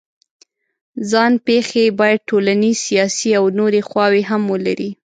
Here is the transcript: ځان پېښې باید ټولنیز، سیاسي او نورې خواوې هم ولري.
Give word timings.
ځان 1.11 1.33
پېښې 1.45 1.85
باید 1.99 2.19
ټولنیز، 2.29 2.77
سیاسي 2.87 3.29
او 3.39 3.45
نورې 3.57 3.81
خواوې 3.87 4.21
هم 4.29 4.41
ولري. 4.53 4.89